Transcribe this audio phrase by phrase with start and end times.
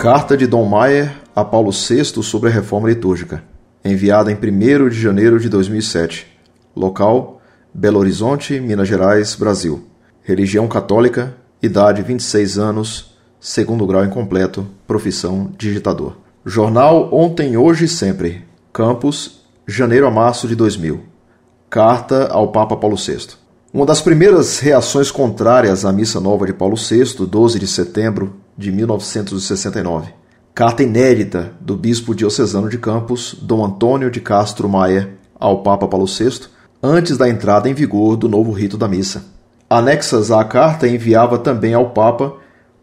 [0.00, 3.44] Carta de Dom Maier a Paulo VI sobre a reforma litúrgica,
[3.84, 6.26] enviada em 1 de janeiro de 2007.
[6.74, 7.38] Local:
[7.74, 9.84] Belo Horizonte, Minas Gerais, Brasil.
[10.22, 16.16] Religião católica, idade 26 anos, segundo grau incompleto, profissão digitador.
[16.46, 18.42] Jornal Ontem, Hoje e Sempre.
[18.72, 20.98] Campos, janeiro a março de 2000.
[21.68, 23.36] Carta ao Papa Paulo VI.
[23.70, 28.70] Uma das primeiras reações contrárias à Missa Nova de Paulo VI, 12 de setembro de
[28.70, 30.12] 1969.
[30.54, 36.06] Carta inédita do bispo diocesano de Campos, Dom Antônio de Castro Maia, ao Papa Paulo
[36.06, 36.48] VI,
[36.82, 39.24] antes da entrada em vigor do novo rito da missa.
[39.68, 42.34] Anexas à carta enviava também ao Papa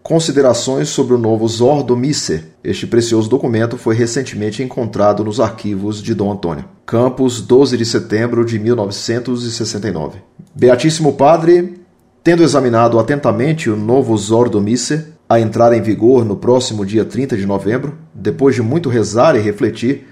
[0.02, 2.46] considerações sobre o novo Zordo Misse.
[2.64, 6.66] Este precioso documento foi recentemente encontrado nos arquivos de Dom Antônio.
[6.86, 10.20] Campos, 12 de setembro de 1969.
[10.56, 11.82] Beatíssimo Padre,
[12.24, 17.36] tendo examinado atentamente o novo Zordo Misse, a entrar em vigor no próximo dia 30
[17.36, 20.08] de novembro, depois de muito rezar e refletir,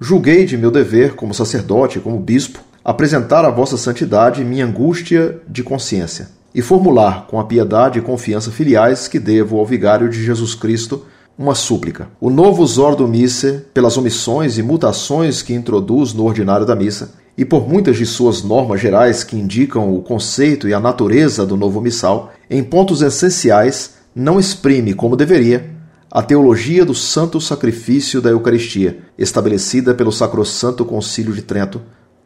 [0.00, 5.62] julguei de meu dever, como sacerdote, como bispo, apresentar a Vossa Santidade minha angústia de
[5.62, 10.54] consciência e formular, com a piedade e confiança filiais que devo ao Vigário de Jesus
[10.54, 11.06] Cristo,
[11.38, 12.08] uma súplica.
[12.20, 17.44] O novo Zordo Misse, pelas omissões e mutações que introduz no ordinário da missa, e
[17.44, 21.80] por muitas de suas normas gerais que indicam o conceito e a natureza do novo
[21.80, 25.70] missal, em pontos essenciais não exprime, como deveria,
[26.10, 31.80] a teologia do santo sacrifício da Eucaristia, estabelecida pelo Sacrosanto Concílio de Trento,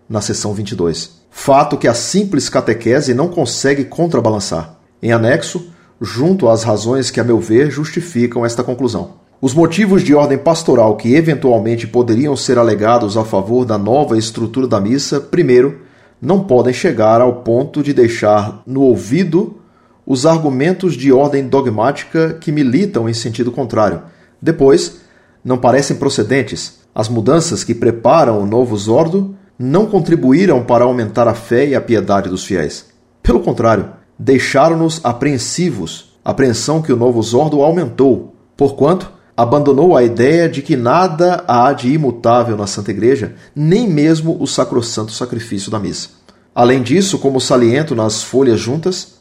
[0.09, 1.23] na seção 22.
[1.31, 4.77] Fato que a simples catequese não consegue contrabalançar.
[5.01, 5.71] Em anexo,
[6.01, 9.15] junto às razões que, a meu ver, justificam esta conclusão.
[9.41, 14.67] Os motivos de ordem pastoral que eventualmente poderiam ser alegados a favor da nova estrutura
[14.67, 15.83] da missa, primeiro,
[16.21, 19.61] não podem chegar ao ponto de deixar no ouvido
[20.07, 24.03] os argumentos de ordem dogmática que militam em sentido contrário.
[24.41, 25.01] Depois,
[25.45, 26.81] não parecem procedentes.
[26.95, 31.81] As mudanças que preparam o novo Zordo não contribuíram para aumentar a fé e a
[31.81, 32.87] piedade dos fiéis.
[33.23, 40.63] Pelo contrário, deixaram-nos apreensivos, apreensão que o novo Zordo aumentou, porquanto abandonou a ideia de
[40.63, 46.11] que nada há de imutável na Santa Igreja, nem mesmo o sacrossanto sacrifício da missa.
[46.55, 49.16] Além disso, como saliento nas folhas juntas,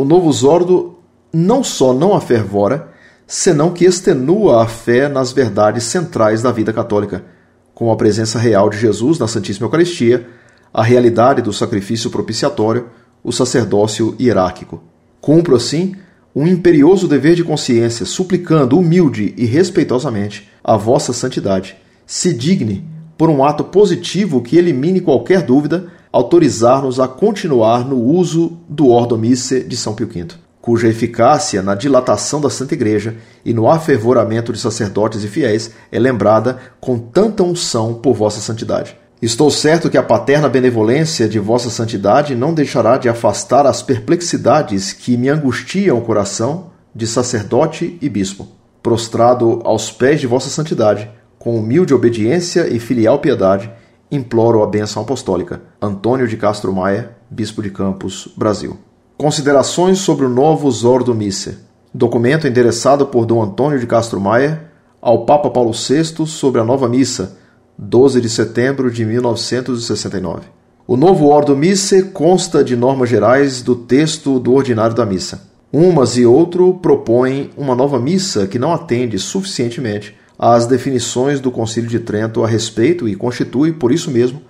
[0.00, 0.98] o novo Zordo
[1.30, 2.88] não só não afervora,
[3.26, 7.22] senão que extenua a fé nas verdades centrais da vida católica,
[7.74, 10.26] como a presença real de Jesus na Santíssima Eucaristia,
[10.72, 12.88] a realidade do sacrifício propiciatório,
[13.22, 14.82] o sacerdócio hierárquico.
[15.20, 15.94] Cumpro, assim,
[16.34, 22.88] um imperioso dever de consciência, suplicando humilde e respeitosamente a vossa santidade, se digne,
[23.18, 29.16] por um ato positivo que elimine qualquer dúvida, autorizar-nos a continuar no uso do Ordo
[29.18, 30.28] de São Pio V,
[30.60, 35.98] cuja eficácia na dilatação da Santa Igreja e no afervoramento de sacerdotes e fiéis é
[35.98, 38.96] lembrada com tanta unção por vossa santidade.
[39.22, 44.94] Estou certo que a paterna benevolência de vossa santidade não deixará de afastar as perplexidades
[44.94, 48.48] que me angustiam o coração de sacerdote e bispo.
[48.82, 53.70] Prostrado aos pés de vossa santidade, com humilde obediência e filial piedade,
[54.10, 55.62] imploro a bênção apostólica.
[55.80, 58.76] Antônio de Castro Maia, Bispo de Campos, Brasil.
[59.16, 61.58] Considerações sobre o novo Zordo Misse.
[61.92, 64.70] Documento endereçado por Dom Antônio de Castro Maia
[65.00, 67.38] ao Papa Paulo VI sobre a nova missa,
[67.78, 70.42] 12 de setembro de 1969.
[70.86, 75.48] O novo Ordo Misse consta de normas gerais do texto do ordinário da missa.
[75.72, 81.90] Umas e outro propõem uma nova missa que não atende suficientemente as definições do Concílio
[81.90, 84.40] de Trento a respeito e constitui, por isso mesmo,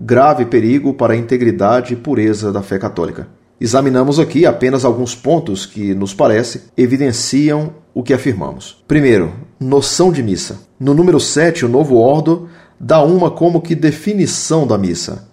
[0.00, 3.28] grave perigo para a integridade e pureza da fé católica.
[3.60, 8.82] Examinamos aqui apenas alguns pontos que, nos parece, evidenciam o que afirmamos.
[8.88, 10.60] Primeiro, noção de missa.
[10.80, 12.48] No número 7, o novo ordo
[12.80, 15.28] dá uma como que definição da missa.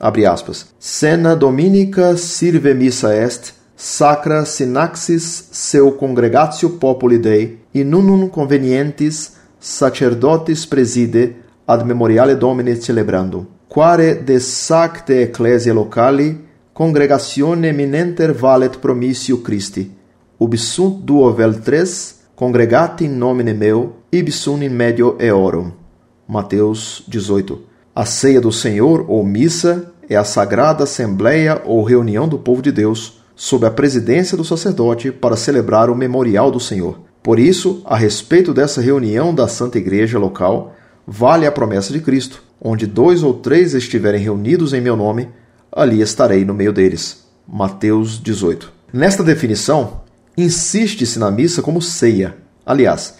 [0.00, 0.66] Abre aspas.
[0.80, 10.66] Cena dominica sirve missa est, sacra sinaxis seu congregatio populi Dei, in unum convenientis sacerdotis
[10.66, 19.90] preside ad memoriale Domine celebrandum, quare de sacte ecclesia locali congregatione eminenter valet promissio Christi,
[20.36, 25.72] ubi sunt duo vel tres congregati in nomine meu, ibi sunt in medio eorum.
[26.26, 27.58] Mateus 18.
[27.94, 32.70] A ceia do Senhor, ou missa, é a sagrada assembleia ou reunião do povo de
[32.70, 37.03] Deus, sob a presidência do sacerdote, para celebrar o memorial do Senhor.
[37.24, 40.76] Por isso, a respeito dessa reunião da Santa Igreja local,
[41.06, 45.30] vale a promessa de Cristo: onde dois ou três estiverem reunidos em meu nome,
[45.72, 47.24] ali estarei no meio deles.
[47.48, 48.70] Mateus 18.
[48.92, 50.02] Nesta definição,
[50.36, 52.36] insiste-se na missa como ceia.
[52.64, 53.14] Aliás,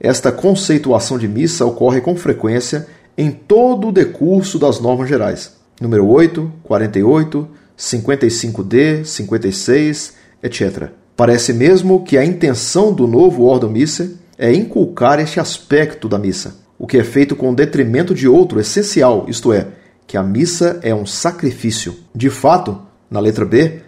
[0.00, 5.54] esta conceituação de missa ocorre com frequência em todo o decurso das normas gerais.
[5.80, 7.48] Número 8, 48,
[7.78, 11.03] 55D, 56, etc.
[11.16, 16.56] Parece mesmo que a intenção do novo Ordo Missa é inculcar este aspecto da missa,
[16.76, 19.68] o que é feito com detrimento de outro essencial, isto é,
[20.06, 21.96] que a missa é um sacrifício.
[22.12, 23.80] De fato, na letra B,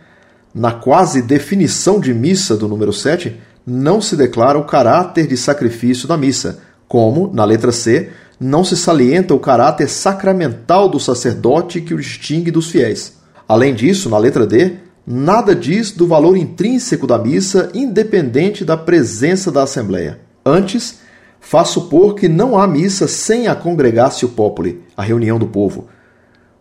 [0.54, 3.36] na quase definição de missa do número 7,
[3.66, 8.76] não se declara o caráter de sacrifício da missa, como, na letra C, não se
[8.76, 13.14] salienta o caráter sacramental do sacerdote que o distingue dos fiéis.
[13.48, 14.76] Além disso, na letra D,
[15.06, 20.18] nada diz do valor intrínseco da missa independente da presença da Assembleia.
[20.44, 20.98] Antes,
[21.38, 25.86] faz supor que não há missa sem a congregatio populi, a reunião do povo,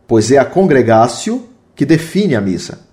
[0.07, 2.85] pois é a congregatio que define a missa.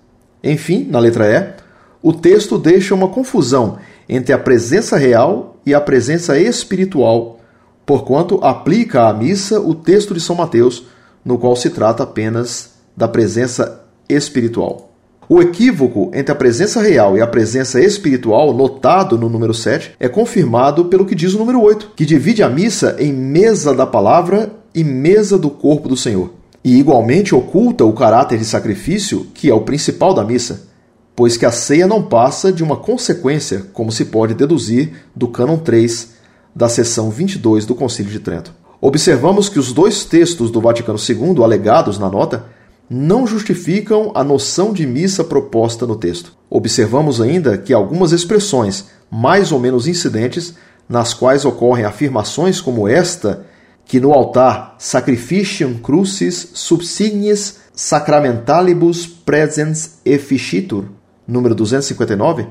[0.43, 1.53] Enfim, na letra E,
[2.01, 3.77] o texto deixa uma confusão
[4.09, 7.39] entre a presença real e a presença espiritual,
[7.85, 10.85] porquanto aplica à missa o texto de São Mateus,
[11.23, 14.92] no qual se trata apenas da presença espiritual.
[15.33, 20.07] O equívoco entre a presença real e a presença espiritual, notado no número 7, é
[20.07, 24.53] confirmado pelo que diz o número 8, que divide a missa em mesa da palavra
[24.75, 26.31] e mesa do corpo do Senhor.
[26.63, 30.67] E igualmente oculta o caráter de sacrifício, que é o principal da missa,
[31.15, 35.57] pois que a ceia não passa de uma consequência, como se pode deduzir do cânon
[35.57, 36.09] 3
[36.55, 38.53] da seção 22 do Concílio de Trento.
[38.79, 42.52] Observamos que os dois textos do Vaticano II alegados na nota
[42.89, 46.33] não justificam a noção de missa proposta no texto.
[46.49, 50.53] Observamos ainda que algumas expressões, mais ou menos incidentes,
[50.87, 53.45] nas quais ocorrem afirmações como esta,
[53.85, 60.85] que no altar sacrificium crucis subsignis sacramentalibus presens efficitur,
[61.27, 62.47] número 259,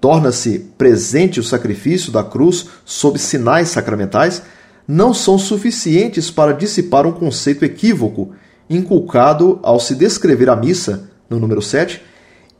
[0.00, 4.42] torna-se presente o sacrifício da cruz sob sinais sacramentais,
[4.86, 8.32] não são suficientes para dissipar um conceito equívoco
[8.68, 12.02] inculcado ao se descrever a missa, no número 7,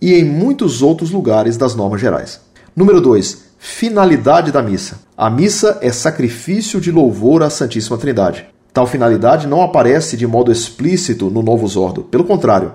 [0.01, 2.41] e em muitos outros lugares das normas gerais.
[2.75, 3.47] Número 2.
[3.59, 5.01] Finalidade da missa.
[5.17, 8.47] A missa é sacrifício de louvor à Santíssima Trindade.
[8.73, 12.03] Tal finalidade não aparece de modo explícito no Novo Ordo.
[12.03, 12.75] Pelo contrário,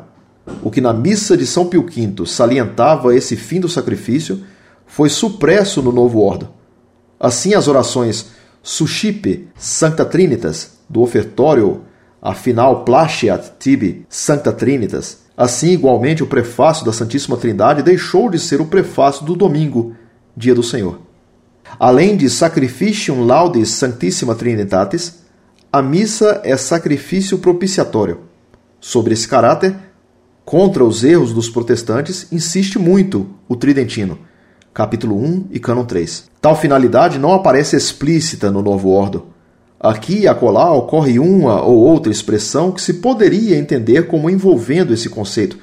[0.63, 4.41] o que na missa de São Pio V salientava esse fim do sacrifício
[4.87, 6.49] foi supresso no Novo Ordo.
[7.19, 8.31] Assim, as orações
[8.63, 11.81] Suscipe Sancta Trinitas do ofertório
[12.21, 15.21] Afinal, placiat tibi Sancta Trinitas.
[15.35, 19.95] Assim, igualmente, o prefácio da Santíssima Trindade deixou de ser o prefácio do domingo,
[20.37, 20.99] dia do Senhor.
[21.79, 25.21] Além de Sacrificium Laudis Sanctissima Trinitatis,
[25.73, 28.19] a missa é sacrifício propiciatório.
[28.79, 29.75] Sobre esse caráter,
[30.45, 34.19] contra os erros dos protestantes, insiste muito o Tridentino,
[34.73, 36.25] capítulo 1 e cânon 3.
[36.39, 39.30] Tal finalidade não aparece explícita no Novo Ordo,
[39.83, 45.09] Aqui e acolá ocorre uma ou outra expressão que se poderia entender como envolvendo esse
[45.09, 45.57] conceito.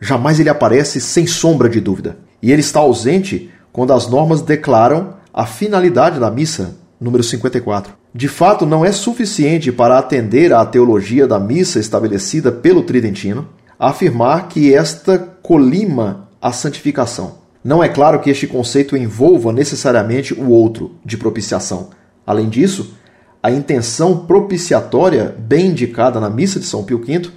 [0.00, 2.16] Jamais ele aparece sem sombra de dúvida.
[2.40, 7.92] E ele está ausente quando as normas declaram a finalidade da missa, número 54.
[8.14, 13.46] De fato, não é suficiente para atender à teologia da missa estabelecida pelo Tridentino
[13.78, 17.40] afirmar que esta colima a santificação.
[17.62, 21.90] Não é claro que este conceito envolva necessariamente o outro, de propiciação.
[22.26, 22.94] Além disso,
[23.42, 27.30] a intenção propiciatória, bem indicada na missa de São Pio V,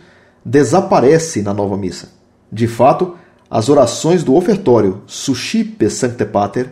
[0.43, 2.09] desaparece na nova missa.
[2.51, 3.15] De fato,
[3.49, 6.69] as orações do ofertório Suscipe Sancte Pater,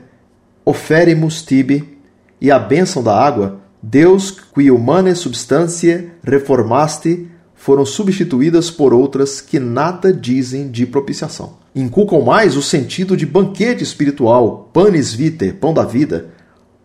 [0.65, 1.97] Oferimus Tibi
[2.39, 9.59] e a bênção da água, Deus qui humane substantiae reformaste, foram substituídas por outras que
[9.59, 11.53] nada dizem de propiciação.
[11.75, 16.30] Inculcam mais o sentido de banquete espiritual, panis vitae, pão da vida,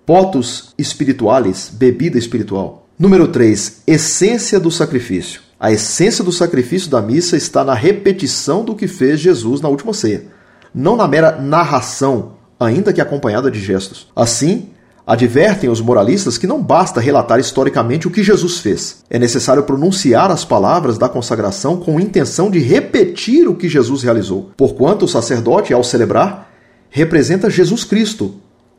[0.07, 2.87] potus espiritualis, bebida espiritual.
[2.97, 5.41] Número 3, essência do sacrifício.
[5.59, 9.93] A essência do sacrifício da missa está na repetição do que fez Jesus na última
[9.93, 10.27] ceia,
[10.73, 14.07] não na mera narração, ainda que acompanhada de gestos.
[14.15, 14.69] Assim,
[15.05, 19.03] advertem os moralistas que não basta relatar historicamente o que Jesus fez.
[19.11, 24.53] É necessário pronunciar as palavras da consagração com intenção de repetir o que Jesus realizou.
[24.57, 26.53] Porquanto o sacerdote, ao celebrar,
[26.91, 28.37] representa Jesus Cristo,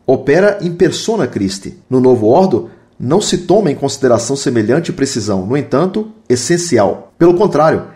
[0.07, 1.77] opera in persona Christi.
[1.89, 7.13] No novo ordo, não se toma em consideração semelhante precisão, no entanto, essencial.
[7.19, 7.87] Pelo contrário,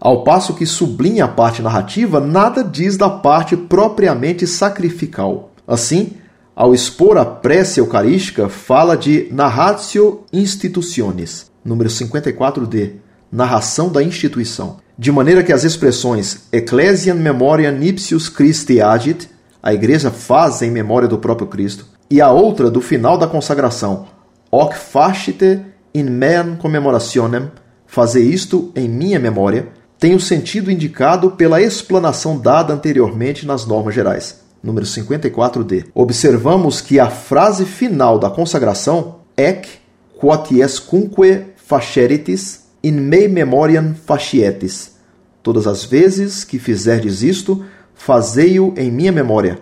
[0.00, 5.52] ao passo que sublinha a parte narrativa, nada diz da parte propriamente sacrificial.
[5.66, 6.14] Assim,
[6.56, 12.94] ao expor a prece eucarística, fala de narratio institutionis, número 54d,
[13.30, 19.30] narração da instituição, de maneira que as expressões Ecclesiam memoria nipsius Christi agit
[19.62, 24.06] a igreja faz em memória do próprio Cristo, e a outra do final da consagração,
[24.50, 25.60] Hoc facite
[25.94, 27.50] in meam commemorationem,
[27.86, 33.94] fazer isto em minha memória, tem o sentido indicado pela explanação dada anteriormente nas normas
[33.94, 34.40] gerais.
[34.62, 35.86] Número 54d.
[35.94, 39.68] Observamos que a frase final da consagração, ec
[40.18, 44.96] quotiescunque faceritis in mei memoriam facietis.
[45.42, 49.58] Todas as vezes que fizerdes isto, fazei-o em minha memória.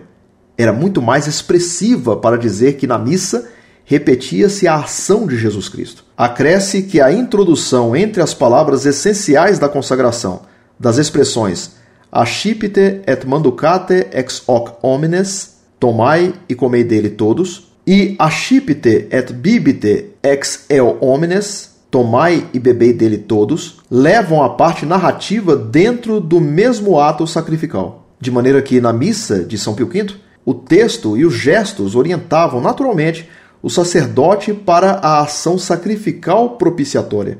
[0.57, 3.49] Era muito mais expressiva para dizer que na missa
[3.85, 6.03] repetia-se a ação de Jesus Cristo.
[6.17, 10.41] Acresce que a introdução entre as palavras essenciais da consagração,
[10.79, 11.79] das expressões
[12.11, 20.15] Ascipite et manducate ex hoc homines, tomai e comei dele todos, e Ascipite et bibite
[20.23, 26.99] ex eo homines, tomai e bebei dele todos, levam a parte narrativa dentro do mesmo
[26.99, 27.98] ato sacrificial.
[28.19, 32.59] De maneira que na missa de São Pio V, o texto e os gestos orientavam
[32.59, 33.29] naturalmente
[33.61, 37.37] o sacerdote para a ação sacrificial propiciatória,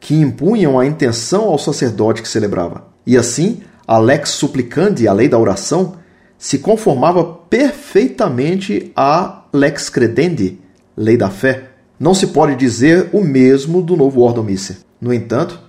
[0.00, 2.86] que impunham a intenção ao sacerdote que celebrava.
[3.06, 5.96] E assim, a lex supplicandi, a lei da oração,
[6.38, 10.58] se conformava perfeitamente à lex credendi,
[10.96, 11.70] lei da fé.
[11.98, 14.78] Não se pode dizer o mesmo do novo Ordo Missa.
[15.00, 15.60] No entanto,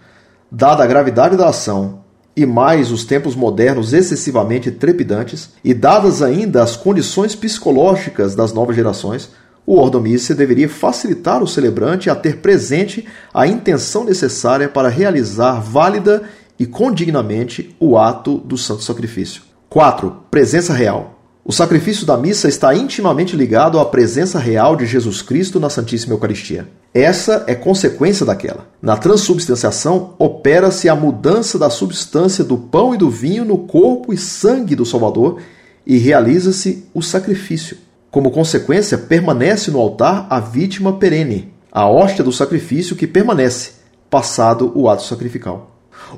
[0.51, 2.02] dada a gravidade da ação
[2.35, 8.75] e mais os tempos modernos excessivamente trepidantes, e dadas ainda as condições psicológicas das novas
[8.75, 9.29] gerações,
[9.65, 16.23] o ordomícia deveria facilitar o celebrante a ter presente a intenção necessária para realizar válida
[16.59, 19.43] e condignamente o ato do santo sacrifício.
[19.69, 20.15] 4.
[20.29, 21.19] Presença real.
[21.45, 26.13] O sacrifício da missa está intimamente ligado à presença real de Jesus Cristo na Santíssima
[26.13, 26.67] Eucaristia.
[26.93, 28.67] Essa é consequência daquela.
[28.79, 34.17] Na transubstanciação, opera-se a mudança da substância do pão e do vinho no corpo e
[34.17, 35.41] sangue do Salvador
[35.87, 37.77] e realiza-se o sacrifício.
[38.11, 43.71] Como consequência, permanece no altar a vítima perene, a hóstia do sacrifício que permanece,
[44.07, 45.71] passado o ato sacrificial.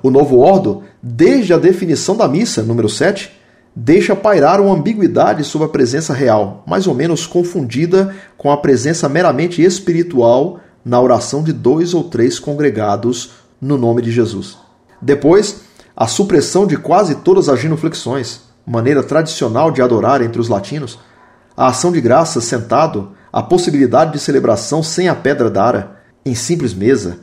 [0.03, 3.31] O novo ordo, desde a definição da missa, número 7,
[3.73, 9.07] deixa pairar uma ambiguidade sobre a presença real, mais ou menos confundida com a presença
[9.07, 14.57] meramente espiritual na oração de dois ou três congregados no nome de Jesus.
[15.01, 15.61] Depois,
[15.95, 20.99] a supressão de quase todas as genuflexões, maneira tradicional de adorar entre os latinos,
[21.57, 26.73] a ação de graças sentado, a possibilidade de celebração sem a pedra dara, em simples
[26.73, 27.19] mesa,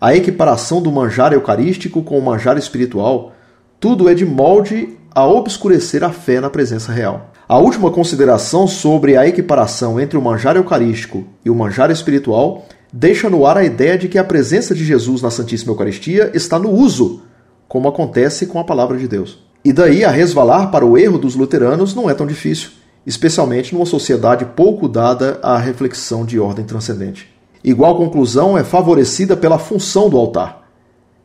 [0.00, 3.32] a equiparação do manjar eucarístico com o manjar espiritual,
[3.78, 7.32] tudo é de molde a obscurecer a fé na presença real.
[7.48, 12.66] A última consideração sobre a equiparação entre o manjar eucarístico e o manjar espiritual
[12.98, 16.58] deixa no ar a ideia de que a presença de Jesus na Santíssima Eucaristia está
[16.58, 17.22] no uso,
[17.68, 19.44] como acontece com a palavra de Deus.
[19.64, 22.70] E daí a resvalar para o erro dos luteranos não é tão difícil
[23.06, 27.32] especialmente numa sociedade pouco dada à reflexão de ordem transcendente.
[27.62, 30.68] Igual conclusão é favorecida pela função do altar.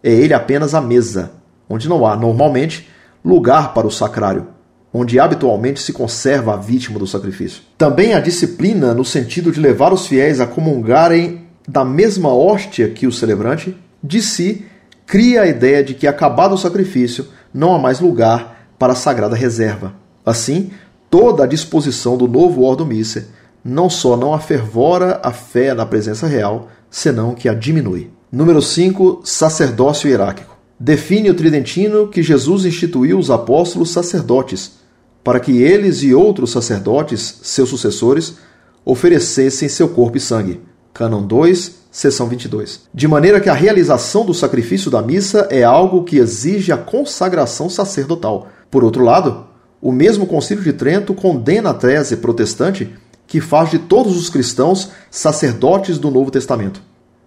[0.03, 1.31] É ele apenas a mesa,
[1.67, 2.87] onde não há, normalmente,
[3.25, 4.47] lugar para o sacrário,
[4.93, 7.63] onde habitualmente se conserva a vítima do sacrifício.
[7.77, 13.07] Também a disciplina, no sentido de levar os fiéis a comungarem da mesma hóstia que
[13.07, 14.65] o celebrante, de si
[15.05, 19.35] cria a ideia de que, acabado o sacrifício, não há mais lugar para a sagrada
[19.35, 19.93] reserva.
[20.25, 20.71] Assim,
[21.09, 23.27] toda a disposição do novo Ordo Missa
[23.63, 28.09] não só não afervora a fé na presença real, senão que a diminui.
[28.31, 29.21] Número 5.
[29.23, 30.57] Sacerdócio hierárquico.
[30.79, 34.79] Define o Tridentino que Jesus instituiu os apóstolos sacerdotes,
[35.23, 38.37] para que eles e outros sacerdotes, seus sucessores,
[38.83, 40.61] oferecessem seu corpo e sangue.
[40.93, 42.81] Cânon 2, seção 22.
[42.93, 47.69] De maneira que a realização do sacrifício da missa é algo que exige a consagração
[47.69, 48.47] sacerdotal.
[48.69, 49.45] Por outro lado,
[49.81, 52.93] o mesmo Concílio de Trento condena a tese protestante
[53.25, 56.81] que faz de todos os cristãos sacerdotes do Novo Testamento.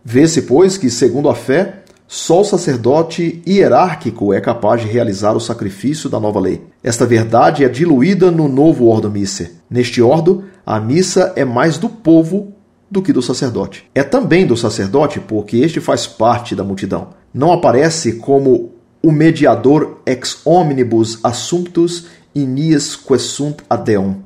[0.05, 5.41] Vê-se, pois, que, segundo a fé, só o sacerdote hierárquico é capaz de realizar o
[5.41, 6.63] sacrifício da nova lei.
[6.83, 9.51] Esta verdade é diluída no novo ordo missa.
[9.71, 12.54] Neste ordo, a missa é mais do povo
[12.95, 13.91] do que do sacerdote.
[13.93, 17.09] É também do sacerdote porque este faz parte da multidão.
[17.35, 18.73] Não aparece como
[19.03, 24.19] o mediador ex omnibus assumptus inies quesunt ad Deum,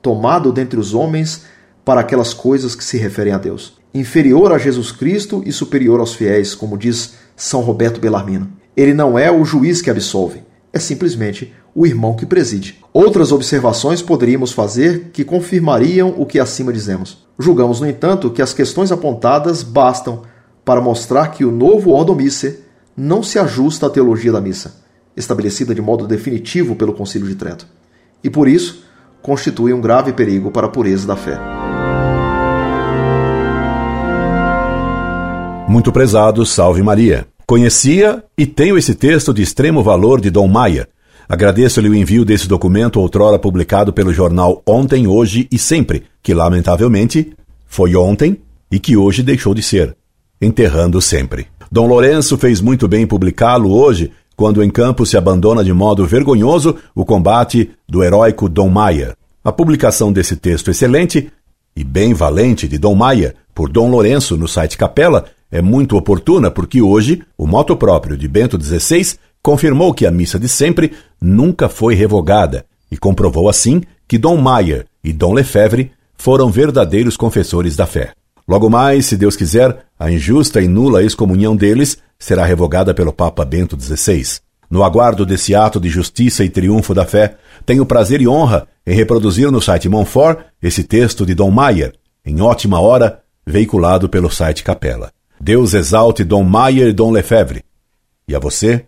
[0.00, 1.42] tomado dentre os homens
[1.84, 3.74] para aquelas coisas que se referem a Deus.
[3.92, 8.50] Inferior a Jesus Cristo e superior aos fiéis, como diz São Roberto Bellarmino.
[8.74, 12.78] Ele não é o juiz que absolve, é simplesmente o irmão que preside.
[12.92, 17.26] Outras observações poderíamos fazer que confirmariam o que acima dizemos.
[17.38, 20.22] Julgamos, no entanto, que as questões apontadas bastam
[20.64, 22.56] para mostrar que o novo Ordo Missa
[22.96, 24.84] não se ajusta à teologia da missa
[25.16, 27.66] estabelecida de modo definitivo pelo Concílio de Trento.
[28.22, 28.84] E por isso,
[29.22, 31.38] constitui um grave perigo para a pureza da fé.
[35.68, 37.26] Muito prezado, salve Maria.
[37.46, 40.88] Conhecia e tenho esse texto de extremo valor de Dom Maia.
[41.28, 47.32] Agradeço-lhe o envio desse documento outrora publicado pelo jornal Ontem, Hoje e Sempre, que lamentavelmente
[47.66, 48.38] foi ontem
[48.70, 49.96] e que hoje deixou de ser,
[50.40, 51.46] enterrando sempre.
[51.70, 56.76] Dom Lourenço fez muito bem publicá-lo hoje, quando em campo se abandona de modo vergonhoso
[56.94, 59.16] o combate do heróico Dom Maia.
[59.42, 61.30] A publicação desse texto excelente
[61.76, 66.50] e bem valente de Dom Maia por Dom Lourenço no site Capela é muito oportuna
[66.50, 71.68] porque hoje o moto próprio de Bento XVI confirmou que a missa de sempre nunca
[71.68, 77.84] foi revogada e comprovou assim que Dom Maier e Dom Lefebvre foram verdadeiros confessores da
[77.84, 78.12] fé.
[78.48, 83.44] Logo mais, se Deus quiser, a injusta e nula excomunhão deles será revogada pelo Papa
[83.44, 84.40] Bento XVI.
[84.70, 87.36] No aguardo desse ato de justiça e triunfo da fé,
[87.66, 91.92] tenho prazer e honra em reproduzir no site Monfort esse texto de Dom Maier,
[92.24, 95.12] em ótima hora, veiculado pelo site Capela.
[95.38, 97.62] Deus exalte Dom Maier e Dom Lefebvre.
[98.26, 98.86] E a você,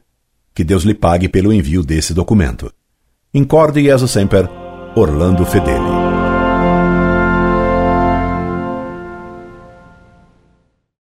[0.56, 2.72] que Deus lhe pague pelo envio desse documento.
[3.34, 4.48] Incorde Jesus Semper,
[4.96, 5.85] Orlando Fedeli.